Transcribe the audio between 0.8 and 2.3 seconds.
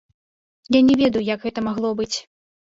не ведаю, як гэта магло быць!